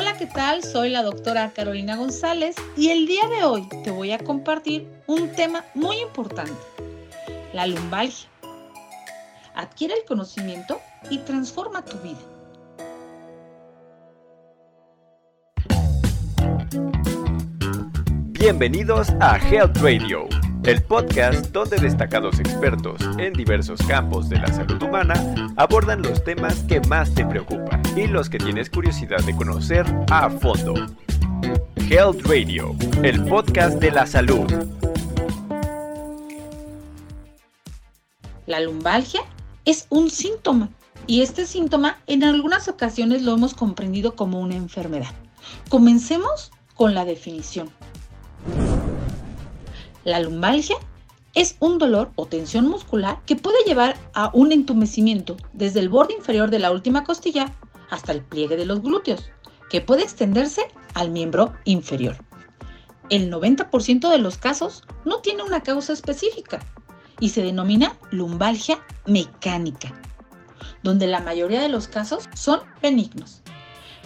[0.00, 0.64] Hola, ¿qué tal?
[0.64, 5.30] Soy la doctora Carolina González y el día de hoy te voy a compartir un
[5.32, 6.54] tema muy importante,
[7.52, 8.26] la lumbalgia.
[9.54, 10.80] Adquiere el conocimiento
[11.10, 12.18] y transforma tu vida.
[18.38, 20.26] Bienvenidos a Health Radio,
[20.64, 25.14] el podcast donde destacados expertos en diversos campos de la salud humana
[25.56, 30.28] abordan los temas que más te preocupan y los que tienes curiosidad de conocer a
[30.28, 30.74] fondo.
[31.88, 34.46] Health Radio, el podcast de la salud.
[38.46, 39.22] La lumbalgia
[39.64, 40.68] es un síntoma
[41.06, 45.14] y este síntoma en algunas ocasiones lo hemos comprendido como una enfermedad.
[45.68, 47.70] Comencemos con la definición.
[50.04, 50.76] La lumbalgia
[51.34, 56.14] es un dolor o tensión muscular que puede llevar a un entumecimiento desde el borde
[56.14, 57.52] inferior de la última costilla
[57.90, 59.30] hasta el pliegue de los glúteos,
[59.68, 60.62] que puede extenderse
[60.94, 62.16] al miembro inferior.
[63.10, 66.60] El 90% de los casos no tiene una causa específica
[67.18, 69.92] y se denomina lumbalgia mecánica,
[70.82, 73.42] donde la mayoría de los casos son benignos.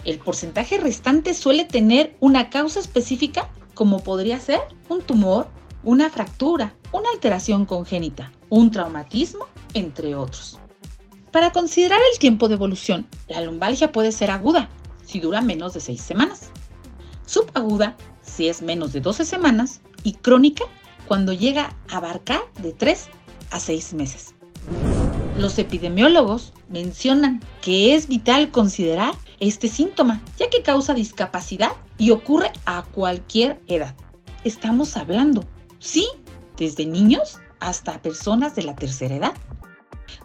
[0.03, 4.59] El porcentaje restante suele tener una causa específica como podría ser
[4.89, 5.47] un tumor,
[5.85, 10.59] una fractura, una alteración congénita, un traumatismo, entre otros.
[11.31, 14.67] Para considerar el tiempo de evolución, la lumbalgia puede ser aguda
[15.05, 16.49] si dura menos de 6 semanas,
[17.27, 20.65] subaguda si es menos de 12 semanas y crónica
[21.07, 23.07] cuando llega a abarcar de 3
[23.51, 24.33] a 6 meses.
[25.37, 32.51] Los epidemiólogos mencionan que es vital considerar este síntoma, ya que causa discapacidad y ocurre
[32.65, 33.93] a cualquier edad.
[34.43, 35.43] Estamos hablando
[35.85, 36.07] Sí,
[36.57, 39.33] desde niños hasta personas de la tercera edad.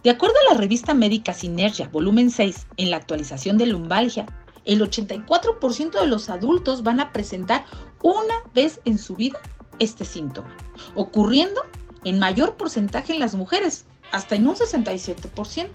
[0.03, 4.25] De acuerdo a la revista médica Sinergia, volumen 6, en la actualización de lumbalgia,
[4.65, 7.63] el 84% de los adultos van a presentar
[8.01, 9.39] una vez en su vida
[9.77, 10.49] este síntoma,
[10.95, 11.61] ocurriendo
[12.05, 15.69] en mayor porcentaje en las mujeres, hasta en un 67%,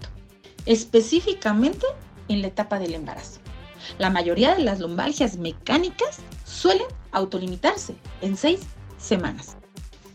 [0.65, 1.85] específicamente
[2.27, 3.39] en la etapa del embarazo.
[3.99, 8.59] La mayoría de las lumbalgias mecánicas suelen autolimitarse en seis
[8.97, 9.55] semanas.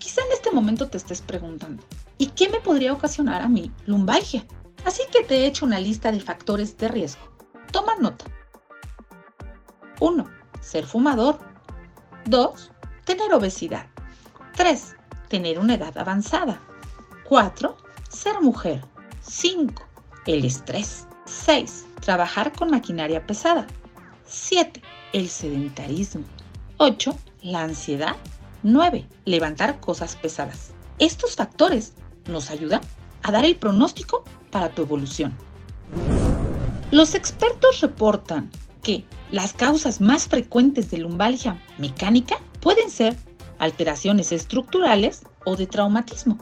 [0.03, 1.81] Quizá en este momento te estés preguntando,
[2.19, 4.45] ¿y qué me podría ocasionar a mí lumbalgia?
[4.85, 7.23] Así que te he hecho una lista de factores de riesgo.
[7.71, 8.25] Toma nota.
[10.01, 10.29] 1.
[10.61, 11.39] Ser fumador.
[12.25, 12.73] 2.
[13.05, 13.87] Tener obesidad.
[14.57, 14.97] 3.
[15.29, 16.61] Tener una edad avanzada.
[17.29, 17.77] 4.
[18.09, 18.85] Ser mujer.
[19.21, 19.73] 5.
[20.27, 21.07] El estrés.
[21.27, 21.87] 6.
[22.01, 23.69] Trabajar con maquinaria pesada.
[24.27, 24.83] 7.
[25.13, 26.25] El sedentarismo.
[26.79, 27.17] 8.
[27.43, 28.17] La ansiedad
[28.63, 29.07] 9.
[29.25, 30.71] Levantar cosas pesadas.
[30.99, 31.95] Estos factores
[32.27, 32.81] nos ayudan
[33.23, 35.33] a dar el pronóstico para tu evolución.
[36.91, 38.51] Los expertos reportan
[38.83, 43.17] que las causas más frecuentes de lumbalgia mecánica pueden ser
[43.59, 46.39] alteraciones estructurales o de traumatismo.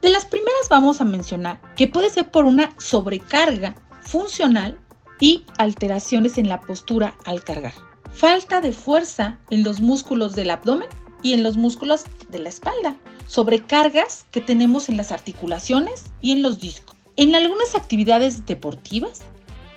[0.00, 4.78] De las primeras vamos a mencionar que puede ser por una sobrecarga funcional
[5.20, 7.72] y alteraciones en la postura al cargar.
[8.12, 10.88] Falta de fuerza en los músculos del abdomen
[11.22, 12.96] y en los músculos de la espalda,
[13.26, 16.96] sobrecargas que tenemos en las articulaciones y en los discos.
[17.16, 19.22] En algunas actividades deportivas,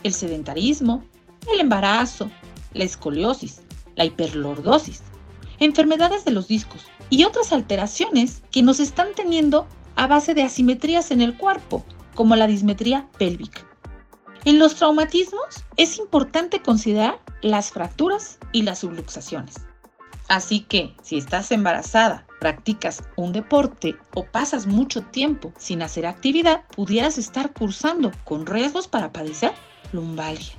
[0.03, 1.03] el sedentarismo,
[1.51, 2.29] el embarazo,
[2.73, 3.61] la escoliosis,
[3.95, 5.01] la hiperlordosis,
[5.59, 11.11] enfermedades de los discos y otras alteraciones que nos están teniendo a base de asimetrías
[11.11, 13.65] en el cuerpo, como la dismetría pélvica.
[14.45, 19.55] En los traumatismos es importante considerar las fracturas y las subluxaciones.
[20.27, 26.63] Así que si estás embarazada, practicas un deporte o pasas mucho tiempo sin hacer actividad,
[26.75, 29.51] pudieras estar cursando con riesgos para padecer
[29.91, 30.55] lumbalgia.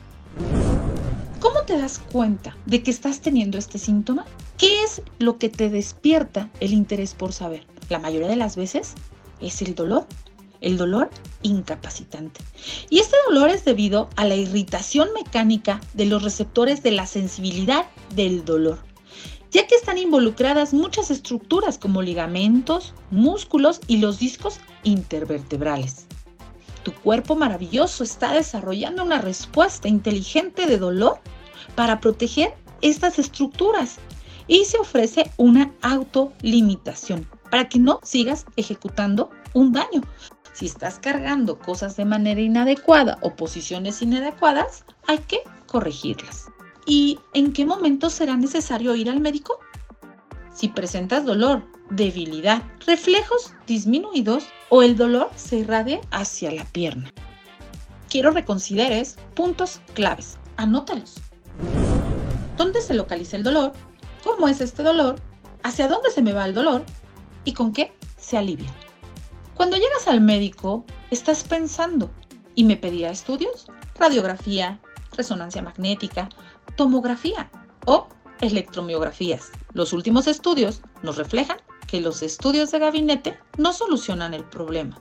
[1.41, 4.25] ¿Cómo te das cuenta de que estás teniendo este síntoma?
[4.57, 7.67] ¿Qué es lo que te despierta el interés por saber?
[7.89, 8.95] La mayoría de las veces
[9.41, 10.07] es el dolor,
[10.61, 11.11] el dolor
[11.43, 12.41] incapacitante.
[12.89, 17.87] Y este dolor es debido a la irritación mecánica de los receptores de la sensibilidad
[18.15, 18.79] del dolor
[19.57, 26.05] ya que están involucradas muchas estructuras como ligamentos, músculos y los discos intervertebrales.
[26.83, 31.21] Tu cuerpo maravilloso está desarrollando una respuesta inteligente de dolor
[31.75, 33.97] para proteger estas estructuras
[34.47, 40.03] y se ofrece una autolimitación para que no sigas ejecutando un daño.
[40.53, 46.49] Si estás cargando cosas de manera inadecuada o posiciones inadecuadas, hay que corregirlas.
[46.87, 49.59] ¿Y en qué momento será necesario ir al médico?
[50.55, 57.13] Si presentas dolor, debilidad, reflejos disminuidos o el dolor se irradia hacia la pierna.
[58.09, 60.39] Quiero reconsideres puntos claves.
[60.57, 61.17] Anótalos.
[62.57, 63.73] dónde se localiza el dolor,
[64.25, 65.17] cómo es este dolor,
[65.63, 66.85] hacia dónde se me va el dolor
[67.45, 68.73] y con qué se alivia.
[69.55, 72.11] Cuando llegas al médico, estás pensando,
[72.55, 73.67] ¿y me pedía estudios?
[73.99, 74.81] Radiografía,
[75.17, 76.29] resonancia magnética,
[76.75, 77.51] tomografía
[77.87, 78.09] o
[78.41, 79.51] electromiografías.
[79.73, 85.01] Los últimos estudios nos reflejan que los estudios de gabinete no solucionan el problema.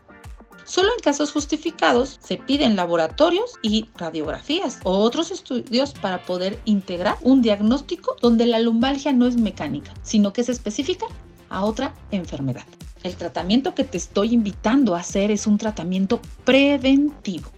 [0.65, 7.17] Solo en casos justificados se piden laboratorios y radiografías o otros estudios para poder integrar
[7.21, 11.05] un diagnóstico donde la lumbalgia no es mecánica, sino que es específica
[11.49, 12.65] a otra enfermedad.
[13.03, 17.51] El tratamiento que te estoy invitando a hacer es un tratamiento preventivo.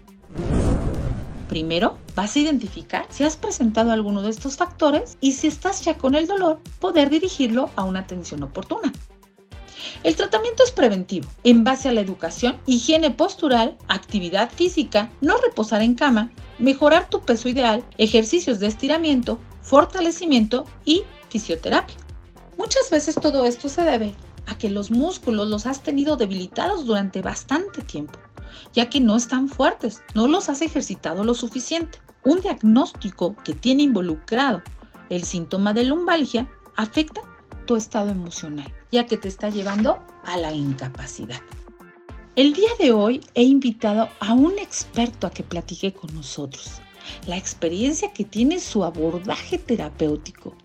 [1.50, 5.98] Primero, vas a identificar si has presentado alguno de estos factores y si estás ya
[5.98, 8.92] con el dolor, poder dirigirlo a una atención oportuna.
[10.04, 15.82] El tratamiento es preventivo, en base a la educación, higiene postural, actividad física, no reposar
[15.82, 21.96] en cama, mejorar tu peso ideal, ejercicios de estiramiento, fortalecimiento y fisioterapia.
[22.58, 24.16] Muchas veces todo esto se debe
[24.48, 28.20] a que los músculos los has tenido debilitados durante bastante tiempo,
[28.74, 32.00] ya que no están fuertes, no los has ejercitado lo suficiente.
[32.24, 34.62] Un diagnóstico que tiene involucrado
[35.10, 37.22] el síntoma de lumbalgia afecta
[37.66, 41.42] tu estado emocional, ya que te está llevando a la incapacidad.
[42.36, 46.82] El día de hoy he invitado a un experto a que platique con nosotros
[47.26, 50.56] la experiencia que tiene su abordaje terapéutico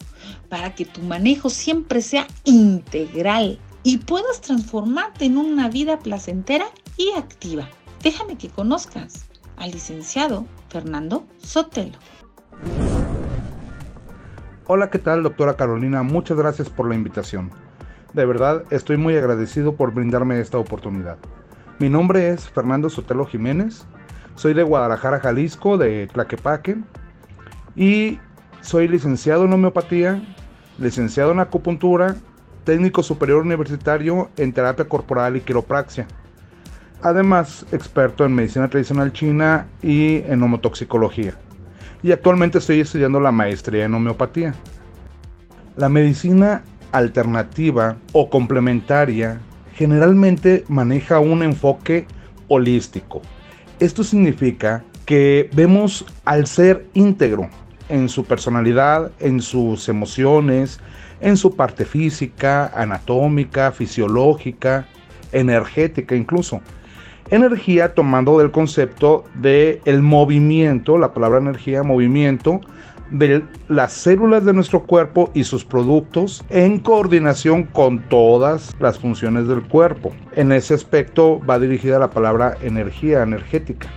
[0.49, 7.12] para que tu manejo siempre sea integral y puedas transformarte en una vida placentera y
[7.17, 7.69] activa.
[8.02, 9.26] Déjame que conozcas
[9.56, 11.99] al licenciado Fernando Sotelo.
[14.67, 16.02] Hola, ¿qué tal, doctora Carolina?
[16.02, 17.50] Muchas gracias por la invitación.
[18.12, 21.19] De verdad, estoy muy agradecido por brindarme esta oportunidad.
[21.79, 23.87] Mi nombre es Fernando Sotelo Jiménez,
[24.34, 26.76] soy de Guadalajara, Jalisco, de Tlaquepaque,
[27.75, 28.20] y
[28.61, 30.23] soy licenciado en homeopatía,
[30.79, 32.17] licenciado en acupuntura,
[32.64, 36.06] técnico superior universitario en terapia corporal y quiropraxia.
[37.02, 41.34] Además, experto en medicina tradicional china y en homotoxicología
[42.02, 44.54] y actualmente estoy estudiando la maestría en homeopatía.
[45.76, 49.40] La medicina alternativa o complementaria
[49.74, 52.06] generalmente maneja un enfoque
[52.48, 53.22] holístico.
[53.78, 57.48] Esto significa que vemos al ser íntegro
[57.88, 60.80] en su personalidad, en sus emociones,
[61.22, 64.86] en su parte física, anatómica, fisiológica,
[65.32, 66.60] energética incluso
[67.32, 72.60] energía tomando del concepto de el movimiento, la palabra energía, movimiento
[73.10, 79.48] de las células de nuestro cuerpo y sus productos en coordinación con todas las funciones
[79.48, 80.12] del cuerpo.
[80.34, 83.88] En ese aspecto va dirigida la palabra energía energética.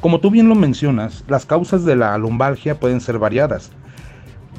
[0.00, 3.70] Como tú bien lo mencionas, las causas de la lumbalgia pueden ser variadas.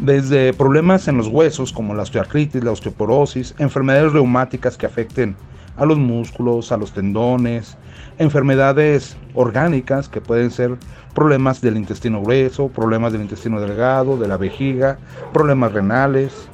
[0.01, 5.35] Desde problemas en los huesos como la osteoartritis, la osteoporosis, enfermedades reumáticas que afecten
[5.77, 7.77] a los músculos, a los tendones,
[8.17, 10.75] enfermedades orgánicas que pueden ser
[11.13, 14.97] problemas del intestino grueso, problemas del intestino delgado, de la vejiga,
[15.33, 16.49] problemas renales.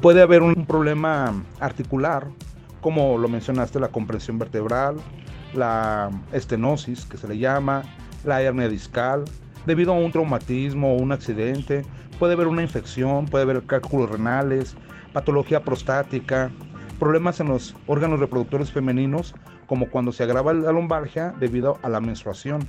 [0.00, 2.28] Puede haber un problema articular,
[2.80, 4.98] como lo mencionaste, la comprensión vertebral,
[5.52, 7.82] la estenosis, que se le llama,
[8.24, 9.24] la hernia discal,
[9.66, 11.84] debido a un traumatismo o un accidente.
[12.18, 14.76] Puede haber una infección, puede haber cálculos renales,
[15.12, 16.50] patología prostática,
[16.98, 19.34] problemas en los órganos reproductores femeninos,
[19.66, 22.68] como cuando se agrava la lumbalgia debido a la menstruación.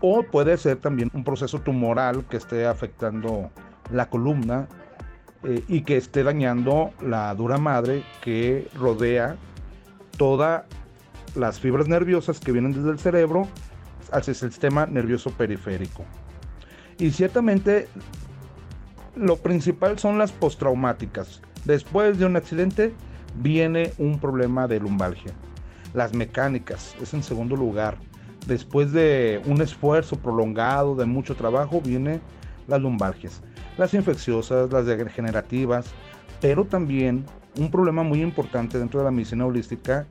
[0.00, 3.50] O puede ser también un proceso tumoral que esté afectando
[3.92, 4.68] la columna
[5.44, 9.36] eh, y que esté dañando la dura madre que rodea
[10.16, 10.64] todas
[11.34, 13.46] las fibras nerviosas que vienen desde el cerebro
[14.12, 16.04] hacia el sistema nervioso periférico.
[16.98, 17.88] Y ciertamente
[19.14, 22.94] lo principal son las postraumáticas, Después de un accidente
[23.42, 25.32] viene un problema de lumbalgia.
[25.94, 27.96] Las mecánicas es en segundo lugar.
[28.46, 32.20] Después de un esfuerzo prolongado, de mucho trabajo, viene
[32.68, 33.42] las lumbalgias.
[33.76, 35.86] Las infecciosas, las degenerativas,
[36.40, 37.24] pero también
[37.58, 40.06] un problema muy importante dentro de la medicina holística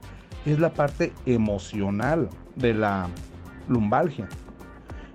[0.46, 3.08] es la parte emocional de la
[3.70, 4.28] lumbalgia.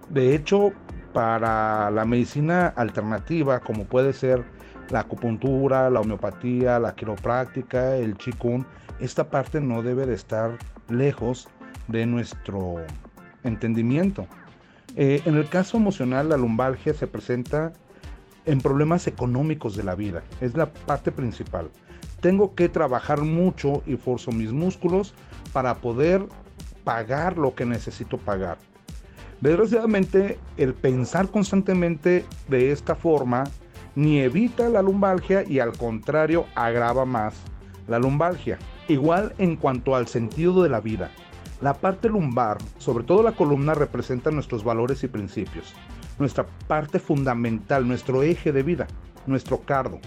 [0.09, 0.73] De hecho,
[1.13, 4.45] para la medicina alternativa, como puede ser
[4.91, 8.67] la acupuntura, la homeopatía, la quiropráctica, el chikun,
[8.99, 11.49] esta parte no debe de estar lejos
[11.89, 12.77] de nuestro
[13.45, 14.27] entendimiento.
[14.97, 17.73] Eh, en el caso emocional, la lumbalgia se presenta
[18.47, 21.71] en problemas económicos de la vida, es la parte principal.
[22.21, 25.15] Tengo que trabajar mucho y forzo mis músculos
[25.53, 26.27] para poder
[26.85, 28.59] pagar lo que necesito pagar.
[29.41, 33.45] Desgraciadamente, el pensar constantemente de esta forma
[33.95, 37.35] ni evita la lumbalgia y al contrario agrava más
[37.89, 38.59] la lumbalgia.
[38.89, 41.11] Igual en cuanto al sentido de la vida.
[41.61, 45.75] La parte lumbar, sobre todo la columna, representa nuestros valores y principios,
[46.19, 48.87] nuestra parte fundamental, nuestro eje de vida,
[49.27, 50.01] nuestro cardo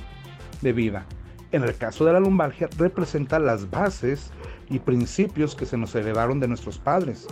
[0.62, 1.06] de vida.
[1.52, 4.32] En el caso de la lumbalgia, representa las bases
[4.70, 7.28] y principios que se nos heredaron de nuestros padres.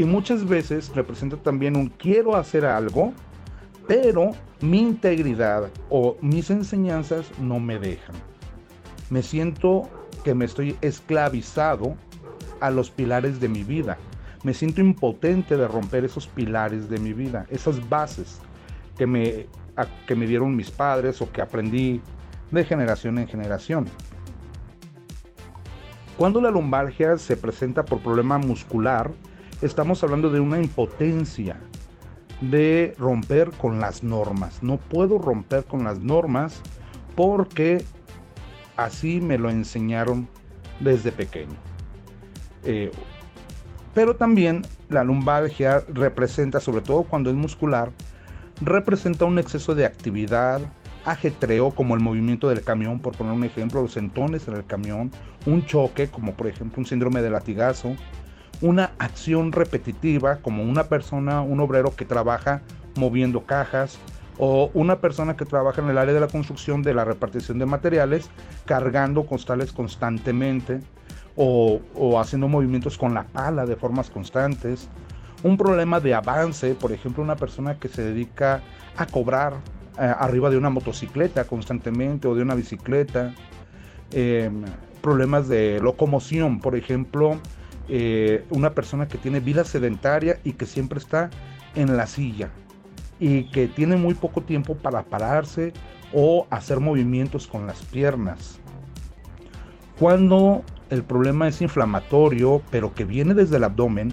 [0.00, 3.12] Y muchas veces representa también un quiero hacer algo,
[3.86, 4.30] pero
[4.62, 8.16] mi integridad o mis enseñanzas no me dejan.
[9.10, 9.90] Me siento
[10.24, 11.96] que me estoy esclavizado
[12.60, 13.98] a los pilares de mi vida.
[14.42, 18.38] Me siento impotente de romper esos pilares de mi vida, esas bases
[18.96, 19.48] que me,
[20.06, 22.00] que me dieron mis padres o que aprendí
[22.50, 23.84] de generación en generación.
[26.16, 29.10] Cuando la lumbalgia se presenta por problema muscular,
[29.62, 31.58] estamos hablando de una impotencia
[32.40, 34.62] de romper con las normas.
[34.62, 36.60] No puedo romper con las normas
[37.14, 37.84] porque
[38.76, 40.28] así me lo enseñaron
[40.80, 41.56] desde pequeño.
[42.64, 42.90] Eh,
[43.94, 47.90] pero también la lumbalgia representa, sobre todo cuando es muscular,
[48.60, 50.60] representa un exceso de actividad,
[51.04, 55.10] ajetreo como el movimiento del camión, por poner un ejemplo, los sentones en el camión,
[55.46, 57.96] un choque como por ejemplo un síndrome de latigazo,
[58.60, 62.62] una acción repetitiva como una persona, un obrero que trabaja
[62.96, 63.98] moviendo cajas
[64.38, 67.66] o una persona que trabaja en el área de la construcción de la repartición de
[67.66, 68.30] materiales
[68.64, 70.80] cargando costales constantemente
[71.36, 71.80] o,
[72.18, 74.88] haciendo movimientos con la pala de formas constantes.
[75.42, 78.60] Un problema de avance, por ejemplo, una persona que se dedica
[78.96, 79.54] a cobrar
[79.98, 83.34] eh, arriba de una motocicleta constantemente o de una bicicleta.
[84.12, 84.64] Em,
[85.00, 87.38] problemas de locomoción, por ejemplo,
[87.92, 91.28] eh, una persona que tiene vida sedentaria y que siempre está
[91.74, 92.50] en la silla
[93.18, 95.72] y que tiene muy poco tiempo para pararse
[96.12, 98.60] o hacer movimientos con las piernas.
[99.98, 104.12] Cuando el problema es inflamatorio, pero que viene desde el abdomen,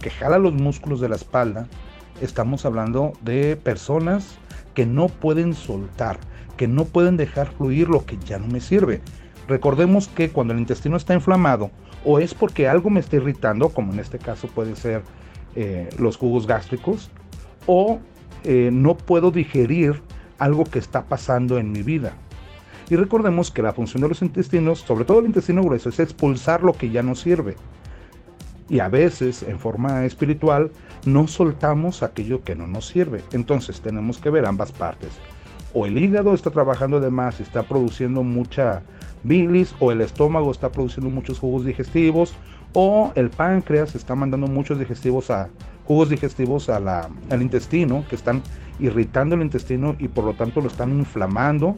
[0.00, 1.66] que jala los músculos de la espalda,
[2.20, 4.36] estamos hablando de personas
[4.74, 6.18] que no pueden soltar,
[6.58, 9.00] que no pueden dejar fluir lo que ya no me sirve.
[9.48, 11.70] Recordemos que cuando el intestino está inflamado
[12.04, 15.02] o es porque algo me está irritando, como en este caso puede ser
[15.56, 17.10] eh, los jugos gástricos,
[17.66, 17.98] o
[18.44, 20.02] eh, no puedo digerir
[20.38, 22.12] algo que está pasando en mi vida.
[22.90, 26.62] Y recordemos que la función de los intestinos, sobre todo el intestino grueso, es expulsar
[26.62, 27.56] lo que ya no sirve.
[28.68, 30.70] Y a veces, en forma espiritual,
[31.06, 33.22] no soltamos aquello que no nos sirve.
[33.32, 35.10] Entonces tenemos que ver ambas partes.
[35.74, 38.82] O el hígado está trabajando de más, está produciendo mucha
[39.22, 42.34] bilis, o el estómago está produciendo muchos jugos digestivos,
[42.72, 45.48] o el páncreas está mandando muchos digestivos a,
[45.84, 48.42] jugos digestivos al intestino, que están
[48.78, 51.76] irritando el intestino y por lo tanto lo están inflamando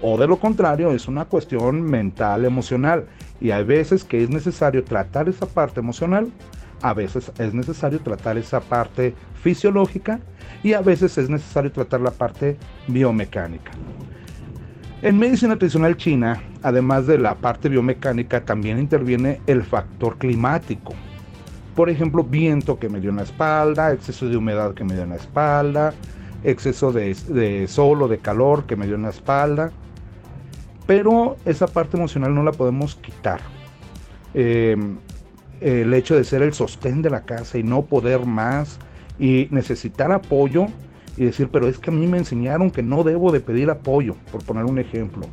[0.00, 3.06] o de lo contrario es una cuestión mental, emocional.
[3.40, 6.30] Y hay veces que es necesario tratar esa parte emocional,
[6.82, 10.20] a veces es necesario tratar esa parte fisiológica
[10.62, 13.72] y a veces es necesario tratar la parte biomecánica.
[15.02, 20.94] En medicina tradicional china, además de la parte biomecánica, también interviene el factor climático.
[21.76, 25.04] Por ejemplo, viento que me dio en la espalda, exceso de humedad que me dio
[25.04, 25.94] en la espalda,
[26.42, 29.70] exceso de, de sol o de calor que me dio en la espalda
[30.88, 33.40] pero esa parte emocional no la podemos quitar.
[34.32, 34.96] Em,
[35.60, 38.78] el hecho de ser el sostén de la casa y no poder más
[39.18, 40.66] y necesitar apoyo
[41.16, 44.14] y decir, pero es que a mí me enseñaron que no debo de pedir apoyo,
[44.30, 45.26] por poner un ejemplo.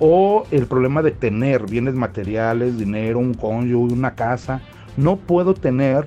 [0.00, 4.60] O el problema de tener bienes materiales, dinero, un cónyuge, una casa.
[4.96, 6.06] No puedo tener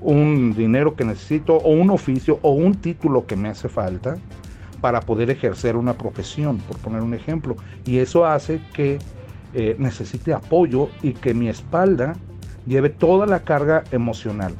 [0.00, 4.16] un dinero que necesito o un oficio o un título que me hace falta
[4.80, 7.56] para poder ejercer una profesión, por poner un ejemplo.
[7.84, 8.98] Y eso hace que
[9.52, 12.14] eh, necesite apoyo y que mi espalda
[12.66, 14.54] lleve toda la carga emocional,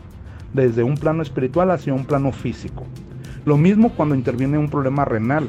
[0.56, 2.84] desde un plano espiritual hacia un plano físico.
[3.44, 5.48] Lo mismo cuando interviene un problema renal.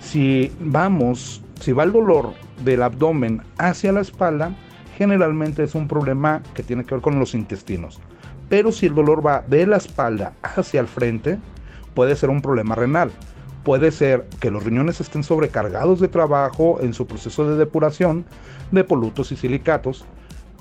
[0.00, 2.32] Si vamos, si va el dolor
[2.64, 4.56] del abdomen hacia la espalda,
[4.96, 8.00] generalmente es un problema que tiene que ver con los intestinos.
[8.48, 11.38] Pero si el dolor va de la espalda hacia el frente,
[11.94, 13.12] puede ser un problema renal.
[13.62, 18.24] Puede ser que los riñones estén sobrecargados de trabajo en su proceso de depuración
[18.72, 20.04] de polutos y silicatos,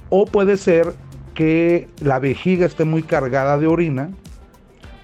[0.09, 0.93] o puede ser
[1.33, 4.09] que la vejiga esté muy cargada de orina,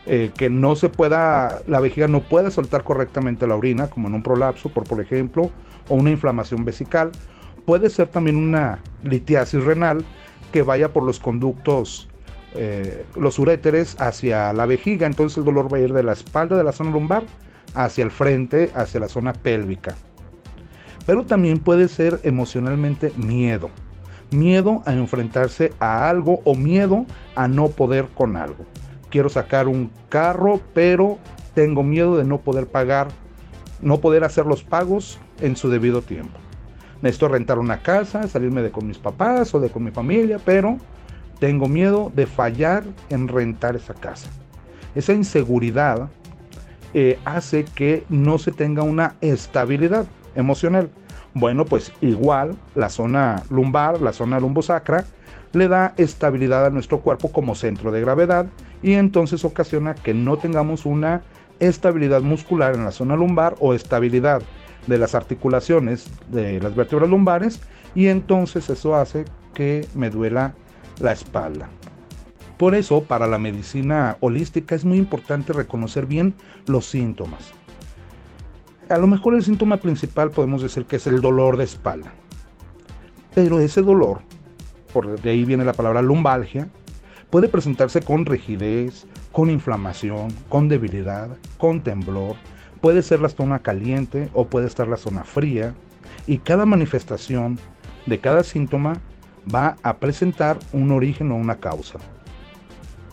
[0.05, 4.13] eh, que no se pueda, la vejiga no pueda soltar correctamente la orina, como en
[4.13, 5.51] un prolapso, por, por ejemplo,
[5.89, 7.11] o una inflamación vesical.
[7.65, 10.05] Puede ser también una litiasis renal
[10.51, 12.07] que vaya por los conductos
[12.55, 16.57] eh, los uréteres hacia la vejiga, entonces el dolor va a ir de la espalda
[16.57, 17.23] de la zona lumbar
[17.75, 19.95] hacia el frente, hacia la zona pélvica.
[21.05, 23.69] Pero también puede ser emocionalmente miedo.
[24.31, 27.05] Miedo a enfrentarse a algo o miedo
[27.35, 28.65] a no poder con algo.
[29.09, 31.17] Quiero sacar un carro, pero
[31.53, 33.07] tengo miedo de no poder pagar,
[33.81, 36.37] no poder hacer los pagos en su debido tiempo.
[37.01, 40.77] Necesito rentar una casa, salirme de con mis papás o de con mi familia, pero
[41.39, 44.29] tengo miedo de fallar en rentar esa casa.
[44.95, 46.09] Esa inseguridad
[46.93, 50.89] eh, hace que no se tenga una estabilidad emocional.
[51.39, 55.05] Bueno, pues igual la zona lumbar, la zona lumbosacra,
[55.53, 58.47] le da estabilidad a nuestro cuerpo como centro de gravedad
[58.81, 61.21] y entonces ocasiona que no tengamos una
[61.59, 64.41] estabilidad muscular en la zona lumbar o estabilidad
[64.87, 67.61] de las articulaciones de las vértebras lumbares
[67.93, 70.55] y entonces eso hace que me duela
[70.99, 71.69] la espalda.
[72.57, 76.33] Por eso, para la medicina holística es muy importante reconocer bien
[76.65, 77.56] los síntomas.
[78.89, 82.13] A lo mejor el síntoma principal podemos decir que es el dolor de espalda.
[83.35, 84.21] Pero ese dolor,
[84.93, 86.69] por de ahí viene la palabra lumbalgia,
[87.29, 92.37] puede presentarse con rigidez, con inflamación, con debilidad, con temblor.
[92.79, 95.75] Puede ser la zona caliente o puede estar la zona fría.
[96.25, 97.59] Y cada manifestación
[98.05, 99.01] de cada síntoma
[99.53, 101.99] va a presentar un origen o una causa.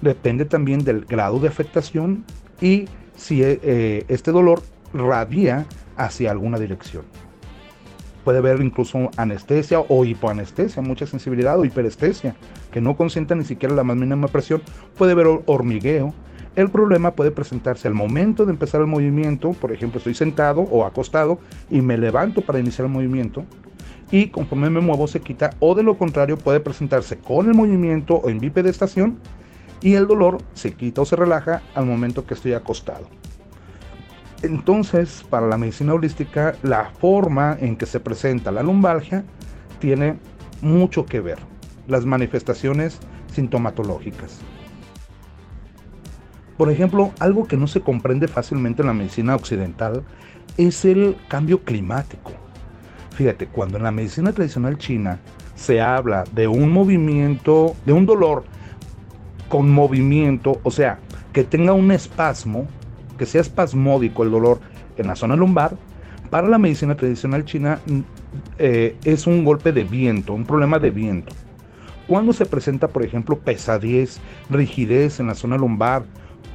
[0.03, 2.25] Depende también del grado de afectación
[2.61, 4.63] y si eh, este dolor
[4.95, 7.05] radia hacia alguna dirección.
[8.25, 12.35] Puede haber incluso anestesia o hipoanestesia, mucha sensibilidad o hiperestesia,
[12.73, 14.63] que no consienta ni siquiera la más mínima presión.
[14.97, 16.15] Puede haber hormigueo.
[16.57, 20.87] El problema puede presentarse al momento de empezar el movimiento, por ejemplo, estoy sentado o
[20.87, 23.45] acostado y me levanto para iniciar el movimiento
[24.11, 28.15] y conforme me muevo se quita o de lo contrario puede presentarse con el movimiento
[28.15, 29.19] o en bipedestación
[29.81, 33.09] y el dolor se quita o se relaja al momento que estoy acostado.
[34.43, 39.25] Entonces, para la medicina holística, la forma en que se presenta la lumbalgia
[39.79, 40.19] tiene
[40.61, 41.39] mucho que ver.
[41.87, 42.99] Las manifestaciones
[43.33, 44.41] sintomatológicas.
[46.57, 50.05] Por ejemplo, algo que no se comprende fácilmente en la medicina occidental
[50.57, 52.33] es el cambio climático.
[53.11, 55.19] Fíjate, cuando en la medicina tradicional china
[55.55, 58.45] se habla de un movimiento, de un dolor
[59.49, 60.99] con movimiento, o sea,
[61.33, 62.67] que tenga un espasmo,
[63.15, 64.61] que sea espasmódico el dolor
[64.97, 65.77] en la zona lumbar,
[66.31, 68.01] para la medicina tradicional china mm,
[68.59, 71.33] eh, es un golpe de viento, un problema de viento.
[72.07, 76.05] Cuando se presenta, por ejemplo, pesadez, rigidez en la zona lumbar,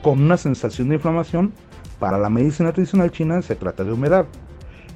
[0.02, 1.54] con una sensación de inflamación,
[2.00, 4.26] para la medicina tradicional china se trata de humedad.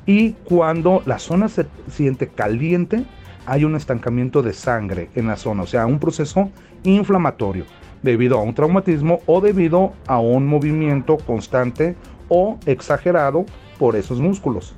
[0.06, 3.06] Y cuando la zona se siente caliente,
[3.46, 6.50] hay un estancamiento de sangre en la zona, o sea, un proceso
[6.84, 7.66] inflamatorio
[8.04, 11.96] debido a un traumatismo o debido a un movimiento constante
[12.30, 13.46] o exagerado
[13.80, 14.76] por esos músculos.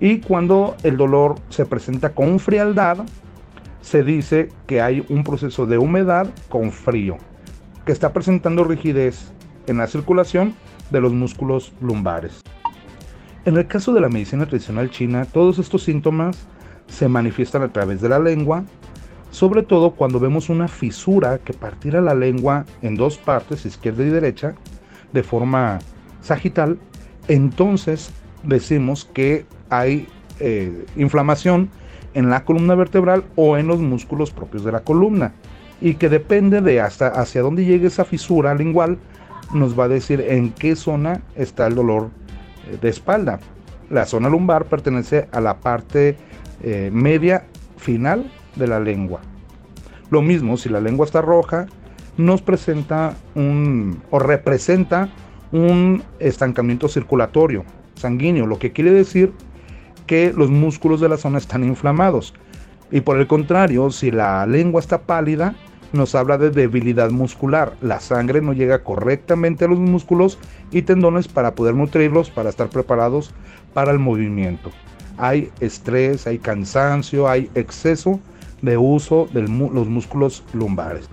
[0.00, 2.98] Y cuando el dolor se presenta con frialdad,
[3.80, 7.16] se dice que hay un proceso de humedad con frío,
[7.84, 9.32] que está presentando rigidez
[9.66, 10.54] en la circulación
[10.90, 12.42] de los músculos lumbares.
[13.44, 16.46] En el caso de la medicina tradicional china, todos estos síntomas
[16.88, 18.64] se manifiestan a través de la lengua,
[19.30, 24.10] sobre todo cuando vemos una fisura que partiera la lengua en dos partes, izquierda y
[24.10, 24.54] derecha,
[25.12, 25.78] de forma
[26.20, 26.78] sagital,
[27.28, 28.12] entonces
[28.42, 30.08] decimos que hay
[30.40, 31.70] eh, inflamación
[32.14, 35.32] en la columna vertebral o en los músculos propios de la columna
[35.80, 38.98] y que depende de hasta hacia dónde llegue esa fisura lingual
[39.54, 42.10] nos va a decir en qué zona está el dolor
[42.80, 43.40] de espalda.
[43.88, 46.16] La zona lumbar pertenece a la parte
[46.62, 47.44] eh, media
[47.76, 49.20] final de la lengua.
[50.10, 51.66] Lo mismo, si la lengua está roja,
[52.16, 55.08] nos presenta un o representa
[55.50, 59.32] un estancamiento circulatorio sanguíneo, lo que quiere decir
[60.06, 62.34] que los músculos de la zona están inflamados.
[62.90, 65.54] Y por el contrario, si la lengua está pálida,
[65.92, 67.74] nos habla de debilidad muscular.
[67.80, 70.38] La sangre no llega correctamente a los músculos
[70.70, 73.32] y tendones para poder nutrirlos, para estar preparados
[73.74, 74.70] para el movimiento.
[75.18, 78.18] Hay estrés, hay cansancio, hay exceso
[78.62, 81.08] de uso de los músculos lumbares.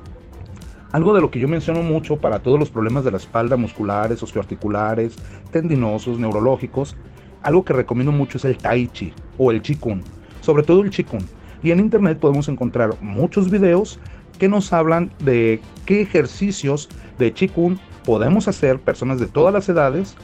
[0.91, 4.23] Algo de lo que yo menciono mucho para todos los problemas de la espalda, musculares,
[4.23, 5.15] osteoarticulares,
[5.51, 6.95] tendinosos, neurológicos,
[7.43, 10.01] algo que recomiendo mucho es el tai chi o el qigong,
[10.41, 11.25] sobre todo el qigong.
[11.63, 13.99] Y en internet podemos encontrar muchos videos
[14.37, 20.15] que nos hablan de qué ejercicios de Qigong podemos hacer personas de todas las edades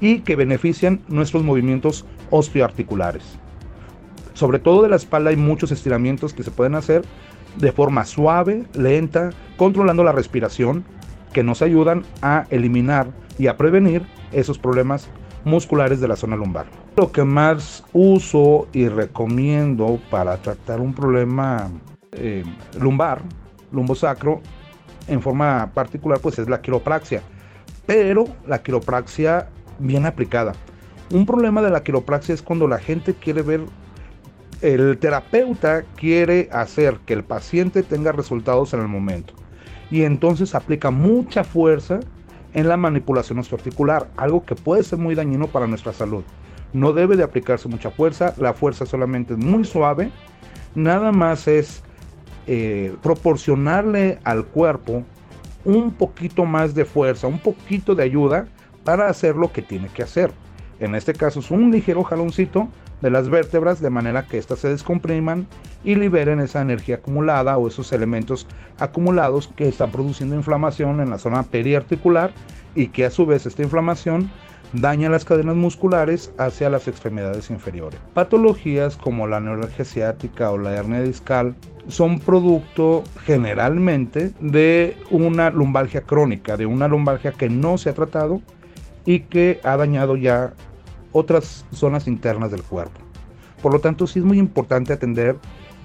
[0.00, 3.38] y que benefician nuestros movimientos osteoarticulares.
[4.34, 7.02] Sobre todo de la espalda hay muchos estiramientos que se pueden hacer
[7.56, 10.84] de forma suave, lenta, controlando la respiración,
[11.32, 15.08] que nos ayudan a eliminar y a prevenir esos problemas
[15.44, 16.66] musculares de la zona lumbar.
[16.96, 21.70] Lo que más uso y recomiendo para tratar un problema
[22.12, 22.44] eh,
[22.78, 23.22] lumbar,
[23.70, 24.40] lumbosacro,
[25.08, 27.22] en forma particular, pues es la quiropraxia.
[27.86, 30.52] Pero la quiropraxia bien aplicada.
[31.10, 33.62] Un problema de la quiropraxia es cuando la gente quiere ver,
[34.62, 39.34] el terapeuta quiere hacer que el paciente tenga resultados en el momento.
[39.90, 42.00] Y entonces aplica mucha fuerza
[42.54, 46.22] en la manipulación osteoarticular, algo que puede ser muy dañino para nuestra salud.
[46.72, 50.10] No debe de aplicarse mucha fuerza, la fuerza solamente es muy suave,
[50.74, 51.82] nada más es
[52.46, 55.02] eh, proporcionarle al cuerpo
[55.64, 58.46] un poquito más de fuerza, un poquito de ayuda
[58.84, 60.32] para hacer lo que tiene que hacer.
[60.80, 62.68] En este caso es un ligero jaloncito
[63.02, 65.46] de las vértebras de manera que éstas se descompriman
[65.84, 68.46] y liberen esa energía acumulada o esos elementos
[68.78, 72.32] acumulados que están produciendo inflamación en la zona periarticular
[72.74, 74.30] y que a su vez esta inflamación
[74.72, 78.00] daña las cadenas musculares hacia las extremidades inferiores.
[78.14, 81.54] Patologías como la neuralgia ciática o la hernia discal
[81.88, 88.40] son producto generalmente de una lumbalgia crónica, de una lumbalgia que no se ha tratado
[89.04, 90.54] y que ha dañado ya
[91.12, 93.00] otras zonas internas del cuerpo.
[93.62, 95.36] Por lo tanto, sí es muy importante atender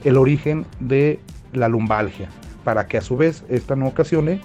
[0.03, 1.19] el origen de
[1.53, 2.29] la lumbalgia
[2.63, 4.41] para que a su vez esta no ocasione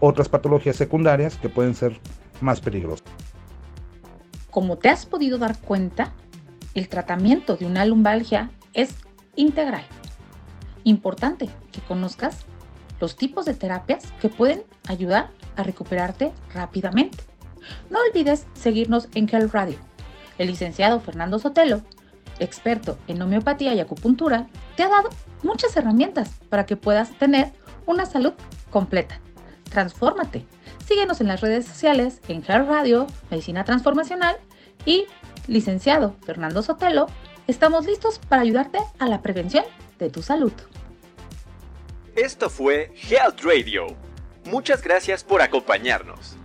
[0.00, 1.98] otras patologías secundarias que pueden ser
[2.40, 3.06] más peligrosas.
[4.50, 6.12] Como te has podido dar cuenta,
[6.74, 8.94] el tratamiento de una lumbalgia es
[9.36, 9.84] integral.
[10.84, 12.44] Importante que conozcas
[13.00, 17.18] los tipos de terapias que pueden ayudar a recuperarte rápidamente.
[17.90, 19.76] No olvides seguirnos en Health Radio.
[20.38, 21.82] El licenciado Fernando Sotelo,
[22.38, 24.46] experto en homeopatía y acupuntura,
[24.76, 25.10] te ha dado
[25.42, 27.52] muchas herramientas para que puedas tener
[27.86, 28.34] una salud
[28.70, 29.20] completa.
[29.70, 30.44] Transfórmate.
[30.86, 34.36] Síguenos en las redes sociales en Health Radio, Medicina Transformacional
[34.84, 35.06] y
[35.46, 37.06] licenciado Fernando Sotelo.
[37.46, 39.64] Estamos listos para ayudarte a la prevención
[39.98, 40.52] de tu salud.
[42.14, 43.86] Esto fue Health Radio.
[44.46, 46.36] Muchas gracias por acompañarnos.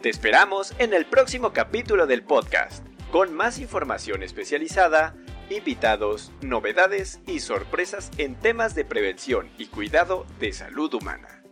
[0.00, 5.14] Te esperamos en el próximo capítulo del podcast, con más información especializada,
[5.50, 11.42] invitados, novedades y sorpresas en temas de prevención y cuidado de salud humana.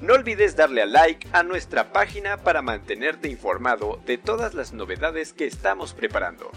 [0.00, 5.32] No olvides darle a like a nuestra página para mantenerte informado de todas las novedades
[5.32, 6.50] que estamos preparando.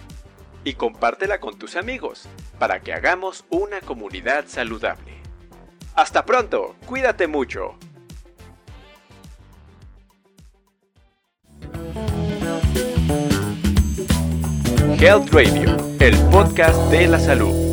[0.63, 2.27] Y compártela con tus amigos
[2.57, 5.13] para que hagamos una comunidad saludable.
[5.95, 7.77] Hasta pronto, cuídate mucho.
[14.99, 17.66] Health Radio, el podcast de la salud.